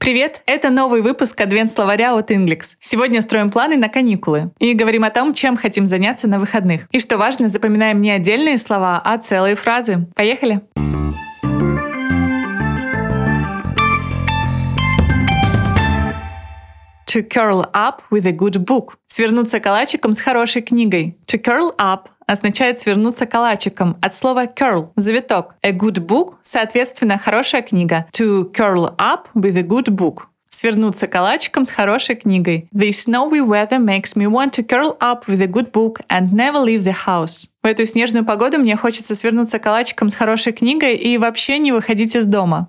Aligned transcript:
Привет! 0.00 0.40
Это 0.46 0.70
новый 0.70 1.02
выпуск 1.02 1.38
Адвент-словаря 1.38 2.16
от 2.16 2.30
Inglix. 2.30 2.76
Сегодня 2.80 3.20
строим 3.20 3.50
планы 3.50 3.76
на 3.76 3.90
каникулы 3.90 4.50
и 4.58 4.72
говорим 4.72 5.04
о 5.04 5.10
том, 5.10 5.34
чем 5.34 5.58
хотим 5.58 5.84
заняться 5.84 6.26
на 6.26 6.38
выходных. 6.40 6.88
И 6.90 6.98
что 6.98 7.18
важно, 7.18 7.50
запоминаем 7.50 8.00
не 8.00 8.10
отдельные 8.10 8.56
слова, 8.56 9.02
а 9.04 9.18
целые 9.18 9.56
фразы. 9.56 10.06
Поехали! 10.16 10.62
To 17.12 17.22
curl 17.22 17.70
up 17.74 18.02
with 18.10 18.24
a 18.26 18.32
good 18.32 18.56
book. 18.64 18.94
Свернуться 19.06 19.60
калачиком 19.60 20.14
с 20.14 20.20
хорошей 20.20 20.62
книгой. 20.62 21.18
To 21.26 21.38
curl 21.38 21.76
up 21.76 22.06
означает 22.30 22.80
свернуться 22.80 23.26
калачиком 23.26 23.96
от 24.00 24.14
слова 24.14 24.46
curl– 24.46 24.90
завиток. 24.96 25.56
A 25.62 25.72
good 25.72 25.98
book– 25.98 26.34
соответственно, 26.42 27.18
хорошая 27.18 27.62
книга. 27.62 28.06
To 28.12 28.52
curl 28.52 28.94
up 28.98 29.26
with 29.34 29.56
a 29.56 29.62
good 29.62 29.88
book 29.88 30.22
свернуться 30.50 31.06
калачиком 31.06 31.64
с 31.64 31.70
хорошей 31.70 32.16
книгой. 32.16 32.68
The 32.72 32.90
snowy 32.90 33.40
weather 33.40 33.78
makes 33.78 34.14
me 34.14 34.26
want 34.26 34.52
to 34.52 34.62
curl 34.62 34.96
up 35.00 35.26
with 35.26 35.40
a 35.40 35.46
good 35.46 35.72
book 35.72 36.00
and 36.08 36.32
never 36.32 36.62
leave 36.62 36.84
the 36.84 36.94
house. 37.06 37.48
В 37.62 37.66
эту 37.66 37.86
снежную 37.86 38.24
погоду 38.24 38.58
мне 38.58 38.76
хочется 38.76 39.16
свернуться 39.16 39.58
калачиком 39.58 40.08
с 40.08 40.14
хорошей 40.14 40.52
книгой 40.52 40.96
и 40.96 41.18
вообще 41.18 41.58
не 41.58 41.72
выходить 41.72 42.14
из 42.14 42.26
дома. 42.26 42.68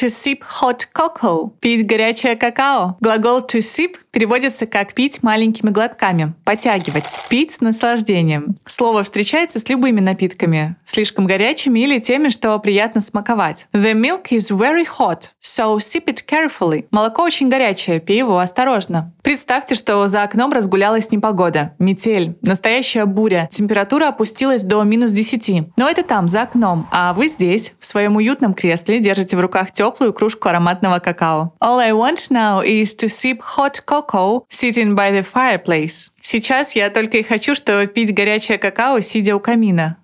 To 0.00 0.06
sip 0.06 0.40
hot 0.60 0.86
cocoa– 0.94 1.50
пить 1.60 1.86
горячее 1.86 2.34
какао. 2.34 2.96
Глагол 3.00 3.40
to 3.40 3.58
sip 3.58 3.96
переводится 4.12 4.66
как 4.66 4.94
пить 4.94 5.22
маленькими 5.22 5.70
глотками, 5.70 6.34
потягивать, 6.44 7.06
пить 7.28 7.52
с 7.52 7.60
наслаждением. 7.60 8.56
Слово 8.66 9.02
встречается 9.02 9.60
с 9.60 9.68
любыми 9.68 10.00
напитками, 10.00 10.76
слишком 10.84 11.26
горячими 11.26 11.80
или 11.80 11.98
теми, 11.98 12.28
что 12.28 12.58
приятно 12.58 13.00
смаковать. 13.00 13.68
The 13.72 13.94
milk 13.94 14.28
is 14.30 14.50
very 14.50 14.86
hot, 14.98 15.30
so 15.40 15.76
sip 15.76 16.06
it 16.06 16.24
carefully. 16.26 16.86
Молоко 16.90 17.22
очень 17.22 17.48
горячее, 17.48 18.00
пей 18.00 18.18
его 18.18 18.38
осторожно. 18.38 19.12
Представьте, 19.22 19.74
что 19.74 20.06
за 20.06 20.22
окном 20.22 20.52
разгулялась 20.52 21.10
непогода, 21.12 21.74
метель, 21.78 22.36
настоящая 22.42 23.04
буря, 23.04 23.48
температура 23.50 24.08
опустилась 24.08 24.62
до 24.62 24.82
минус 24.82 25.12
10. 25.12 25.76
Но 25.76 25.88
это 25.88 26.02
там, 26.02 26.28
за 26.28 26.42
окном, 26.42 26.88
а 26.90 27.12
вы 27.12 27.28
здесь, 27.28 27.74
в 27.78 27.86
своем 27.86 28.16
уютном 28.16 28.54
кресле, 28.54 28.98
держите 29.00 29.36
в 29.36 29.40
руках 29.40 29.72
теплую 29.72 30.12
кружку 30.12 30.48
ароматного 30.48 30.98
какао. 30.98 31.52
All 31.62 31.78
I 31.78 31.90
want 31.92 32.30
now 32.30 32.64
is 32.64 32.96
to 32.96 33.08
sip 33.08 33.40
hot 33.56 33.84
cocoa 34.00 34.46
sitting 34.50 34.94
by 34.94 35.10
the 35.12 35.24
fireplace. 35.24 36.10
Сейчас 36.20 36.74
я 36.74 36.90
только 36.90 37.18
и 37.18 37.22
хочу, 37.22 37.54
что 37.54 37.86
пить 37.86 38.14
горячее 38.14 38.58
какао, 38.58 39.00
сидя 39.00 39.36
у 39.36 39.40
камина. 39.40 39.96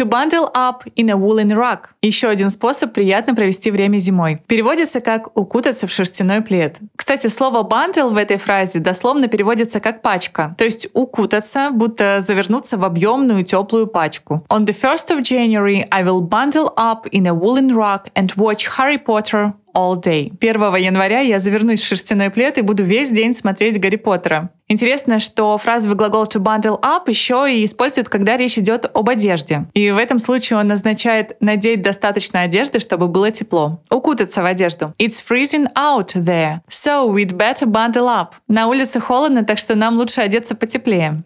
To 0.00 0.06
bundle 0.06 0.50
up 0.54 0.84
in 0.96 1.10
a 1.10 1.14
woolen 1.14 1.52
rug. 1.52 1.80
Еще 2.00 2.28
один 2.28 2.48
способ 2.48 2.94
приятно 2.94 3.34
провести 3.34 3.70
время 3.70 3.98
зимой. 3.98 4.40
Переводится 4.46 5.00
как 5.00 5.36
укутаться 5.36 5.86
в 5.86 5.90
шерстяной 5.92 6.40
плед. 6.40 6.78
Кстати, 6.96 7.26
слово 7.26 7.68
bundle 7.68 8.08
в 8.08 8.16
этой 8.16 8.38
фразе 8.38 8.78
дословно 8.78 9.28
переводится 9.28 9.78
как 9.78 10.00
пачка, 10.00 10.54
то 10.56 10.64
есть 10.64 10.88
укутаться, 10.94 11.68
будто 11.70 12.20
завернуться 12.20 12.78
в 12.78 12.84
объемную 12.84 13.44
теплую 13.44 13.88
пачку. 13.88 14.42
On 14.48 14.64
the 14.64 14.74
1st 14.74 15.18
of 15.18 15.22
January, 15.22 15.86
I 15.90 16.02
will 16.02 16.22
bundle 16.22 16.72
up 16.78 17.06
in 17.10 17.26
a 17.26 17.34
woolen 17.34 17.74
rug 17.74 18.08
and 18.14 18.34
watch 18.36 18.68
Harry 18.78 18.96
Potter 18.96 19.52
all 19.74 20.00
day. 20.00 20.32
1 20.40 20.74
января 20.76 21.20
я 21.20 21.38
завернусь 21.38 21.80
в 21.80 21.86
шерстяной 21.86 22.30
плед 22.30 22.58
и 22.58 22.62
буду 22.62 22.82
весь 22.82 23.10
день 23.10 23.34
смотреть 23.34 23.80
Гарри 23.80 23.96
Поттера. 23.96 24.50
Интересно, 24.68 25.18
что 25.18 25.58
фразовый 25.58 25.96
глагол 25.96 26.24
to 26.24 26.40
bundle 26.40 26.80
up 26.80 27.02
еще 27.08 27.46
и 27.52 27.64
используют, 27.64 28.08
когда 28.08 28.36
речь 28.36 28.56
идет 28.56 28.88
об 28.94 29.08
одежде. 29.08 29.66
И 29.74 29.90
в 29.90 29.96
этом 29.96 30.18
случае 30.18 30.58
он 30.58 30.70
означает 30.70 31.36
надеть 31.40 31.82
достаточно 31.82 32.42
одежды, 32.42 32.78
чтобы 32.78 33.08
было 33.08 33.30
тепло. 33.30 33.82
Укутаться 33.90 34.42
в 34.42 34.46
одежду. 34.46 34.94
It's 34.98 35.22
freezing 35.26 35.66
out 35.76 36.14
there, 36.14 36.60
so 36.68 37.12
we'd 37.12 37.36
better 37.36 37.66
bundle 37.66 38.06
up. 38.06 38.28
На 38.46 38.68
улице 38.68 39.00
холодно, 39.00 39.44
так 39.44 39.58
что 39.58 39.74
нам 39.74 39.96
лучше 39.96 40.20
одеться 40.20 40.54
потеплее. 40.54 41.24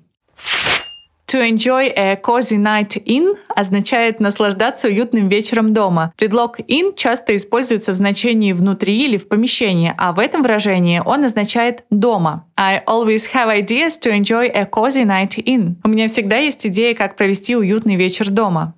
To 1.35 1.41
enjoy 1.41 1.93
a 1.97 2.15
cozy 2.15 2.59
night 2.59 3.03
in 3.07 3.37
означает 3.49 4.21
наслаждаться 4.21 4.87
уютным 4.87 5.29
вечером 5.29 5.73
дома. 5.73 6.13
Предлог 6.17 6.61
in 6.61 6.95
часто 6.95 7.35
используется 7.35 7.91
в 7.91 7.97
значении 7.97 8.53
внутри 8.53 8.97
или 9.05 9.17
в 9.17 9.27
помещении, 9.27 9.93
а 9.99 10.13
в 10.13 10.21
этом 10.21 10.43
выражении 10.43 11.03
он 11.05 11.25
означает 11.25 11.83
дома. 11.91 12.47
I 12.57 12.85
always 12.87 13.33
have 13.35 13.49
ideas 13.49 13.99
to 14.05 14.17
enjoy 14.17 14.49
a 14.55 14.65
cozy 14.65 15.05
night 15.05 15.37
in. 15.45 15.75
У 15.83 15.89
меня 15.89 16.07
всегда 16.07 16.37
есть 16.37 16.69
идеи, 16.69 16.93
как 16.93 17.17
провести 17.17 17.57
уютный 17.57 17.97
вечер 17.97 18.31
дома. 18.31 18.75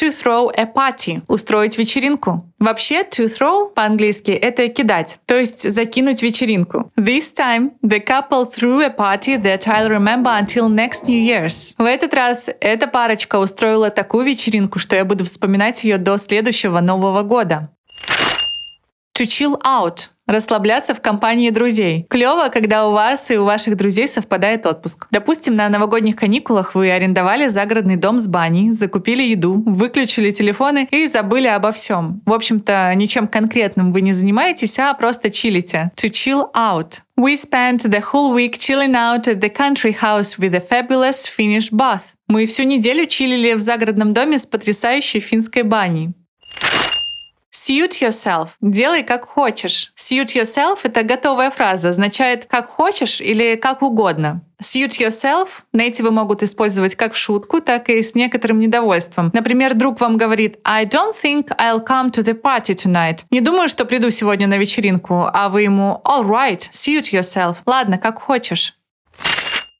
To 0.00 0.08
throw 0.08 0.50
a 0.56 0.64
party– 0.64 1.20
устроить 1.28 1.76
вечеринку. 1.76 2.50
Вообще, 2.58 3.02
to 3.02 3.26
throw 3.26 3.68
по-английски– 3.74 4.30
это 4.32 4.66
кидать, 4.68 5.18
то 5.26 5.38
есть 5.38 5.70
закинуть 5.70 6.22
вечеринку. 6.22 6.90
This 6.96 7.34
time, 7.36 7.72
the 7.84 8.02
couple 8.02 8.50
threw 8.50 8.82
a 8.82 8.88
party 8.88 9.36
that 9.36 9.66
I'll 9.66 9.90
remember 9.90 10.32
until 10.40 10.70
next 10.70 11.06
New 11.06 11.20
Year's. 11.20 11.74
В 11.76 11.84
этот 11.84 12.14
раз 12.14 12.48
эта 12.60 12.86
парочка 12.86 13.36
устроила 13.36 13.90
такую 13.90 14.24
вечеринку, 14.24 14.78
что 14.78 14.96
я 14.96 15.04
буду 15.04 15.26
вспоминать 15.26 15.84
ее 15.84 15.98
до 15.98 16.16
следующего 16.16 16.80
Нового 16.80 17.22
года. 17.22 17.68
To 19.18 19.26
chill 19.26 19.60
out 19.62 20.08
расслабляться 20.30 20.94
в 20.94 21.00
компании 21.00 21.50
друзей. 21.50 22.06
Клево, 22.08 22.48
когда 22.48 22.86
у 22.88 22.92
вас 22.92 23.30
и 23.30 23.36
у 23.36 23.44
ваших 23.44 23.76
друзей 23.76 24.08
совпадает 24.08 24.64
отпуск. 24.64 25.06
Допустим, 25.10 25.56
на 25.56 25.68
новогодних 25.68 26.16
каникулах 26.16 26.74
вы 26.74 26.90
арендовали 26.90 27.48
загородный 27.48 27.96
дом 27.96 28.18
с 28.18 28.26
баней, 28.26 28.70
закупили 28.70 29.22
еду, 29.22 29.62
выключили 29.66 30.30
телефоны 30.30 30.88
и 30.90 31.06
забыли 31.06 31.48
обо 31.48 31.72
всем. 31.72 32.22
В 32.24 32.32
общем-то, 32.32 32.92
ничем 32.94 33.26
конкретным 33.26 33.92
вы 33.92 34.00
не 34.00 34.12
занимаетесь, 34.12 34.78
а 34.78 34.94
просто 34.94 35.30
чилите. 35.30 35.90
To 35.96 36.10
chill 36.10 36.52
out. 36.54 37.00
We 37.16 37.36
spent 37.36 37.82
the 37.82 38.02
whole 38.12 38.32
week 38.32 38.58
chilling 38.58 38.94
out 38.94 39.28
at 39.28 39.40
the 39.40 39.50
country 39.50 39.92
house 39.92 40.38
with 40.38 40.54
a 40.54 40.60
fabulous 40.60 41.26
Finnish 41.26 41.70
bath. 41.70 42.14
Мы 42.28 42.46
всю 42.46 42.62
неделю 42.62 43.06
чилили 43.06 43.52
в 43.54 43.60
загородном 43.60 44.14
доме 44.14 44.38
с 44.38 44.46
потрясающей 44.46 45.20
финской 45.20 45.62
баней. 45.64 46.14
Suit 47.70 48.00
yourself. 48.00 48.48
Делай 48.60 49.04
как 49.04 49.26
хочешь. 49.28 49.92
Suit 49.96 50.34
yourself— 50.34 50.80
это 50.82 51.04
готовая 51.04 51.52
фраза, 51.52 51.90
означает 51.90 52.46
как 52.46 52.68
хочешь 52.68 53.20
или 53.20 53.54
как 53.54 53.82
угодно. 53.82 54.42
Suit 54.60 54.98
yourself 54.98 55.46
нейтивы 55.72 56.10
могут 56.10 56.42
использовать 56.42 56.96
как 56.96 57.12
в 57.12 57.16
шутку, 57.16 57.60
так 57.60 57.88
и 57.88 58.02
с 58.02 58.16
некоторым 58.16 58.58
недовольством. 58.58 59.30
Например, 59.32 59.74
друг 59.74 60.00
вам 60.00 60.16
говорит 60.16 60.58
«I 60.64 60.84
don't 60.84 61.14
think 61.14 61.56
I'll 61.58 61.86
come 61.86 62.10
to 62.10 62.24
the 62.24 62.34
party 62.34 62.74
tonight». 62.74 63.20
Не 63.30 63.40
думаю, 63.40 63.68
что 63.68 63.84
приду 63.84 64.10
сегодня 64.10 64.48
на 64.48 64.58
вечеринку, 64.58 65.28
а 65.32 65.48
вы 65.48 65.62
ему 65.62 66.00
«All 66.04 66.26
right, 66.26 66.58
suit 66.72 67.12
yourself». 67.12 67.58
Ладно, 67.66 67.98
как 67.98 68.20
хочешь. 68.20 68.74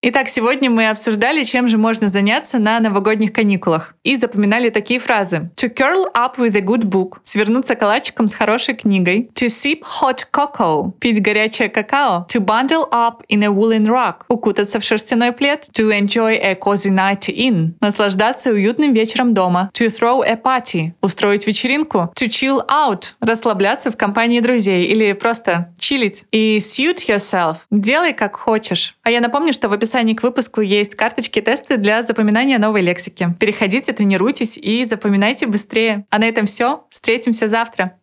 Итак, 0.03 0.31
сегодня 0.31 0.71
мы 0.71 0.89
обсуждали, 0.89 1.45
чем 1.45 1.69
же 1.69 1.77
можно 1.77 2.09
заняться 2.09 2.59
на 2.59 2.81
новогодних 2.81 3.35
каникулах. 3.35 3.95
И 4.03 4.17
запоминали 4.17 4.71
такие 4.71 4.99
фразы. 4.99 5.51
To 5.57 5.69
curl 5.69 6.07
up 6.15 6.39
with 6.39 6.57
a 6.57 6.63
good 6.63 6.85
book. 6.85 7.19
Свернуться 7.23 7.75
калачиком 7.75 8.29
с 8.29 8.35
хорошей 8.35 8.75
книгой. 8.75 9.31
To 9.35 9.47
sip 9.47 9.83
hot 10.01 10.21
cocoa. 10.33 10.93
Пить 10.99 11.21
горячее 11.23 11.69
какао. 11.69 12.27
To 12.33 12.41
bundle 12.41 12.89
up 12.91 13.23
in 13.29 13.43
a 13.45 13.49
woolen 13.49 13.87
rug. 13.87 14.23
Укутаться 14.29 14.81
в 14.81 14.85
шерстяной 14.85 15.33
плед. 15.33 15.67
To 15.79 15.91
enjoy 15.91 16.39
a 16.41 16.55
cozy 16.55 16.91
night 16.91 17.29
in. 17.29 17.75
Наслаждаться 17.81 18.51
уютным 18.51 18.95
вечером 18.95 19.35
дома. 19.35 19.71
To 19.75 19.87
throw 19.89 20.23
a 20.27 20.35
party. 20.35 20.93
Устроить 21.03 21.47
вечеринку. 21.47 22.11
To 22.19 22.27
chill 22.29 22.67
out. 22.69 23.13
Расслабляться 23.21 23.91
в 23.91 23.99
компании 23.99 24.41
друзей. 24.41 24.85
Или 24.85 25.13
просто 25.13 25.75
чилить. 25.79 26.25
И 26.33 26.57
suit 26.57 27.07
yourself. 27.07 27.57
Делай 27.71 28.15
как 28.15 28.37
хочешь. 28.37 28.97
А 29.03 29.11
я 29.11 29.21
напомню, 29.21 29.53
что 29.53 29.69
в 29.69 29.75
описании 29.75 30.15
к 30.15 30.23
выпуску 30.23 30.63
есть 30.63 30.95
карточки-тесты 30.95 31.77
для 31.77 32.03
запоминания 32.03 32.59
новой 32.59 32.81
лексики. 32.81 33.29
Переходите, 33.39 33.90
тренируйтесь 33.93 34.57
и 34.57 34.85
запоминайте 34.85 35.47
быстрее. 35.47 36.07
А 36.11 36.19
на 36.19 36.29
этом 36.29 36.47
все. 36.47 36.85
Встретимся 36.91 37.47
завтра. 37.47 37.99